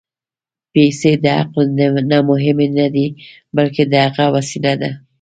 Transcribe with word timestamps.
پېسې 0.73 1.11
د 1.23 1.25
عقل 1.41 1.65
نه 2.11 2.17
مهمې 2.29 2.67
نه 2.77 2.87
دي، 2.95 3.07
بلکې 3.55 3.83
د 3.91 3.93
هغه 4.05 4.25
وسیله 4.35 4.73
ده. 4.81 4.91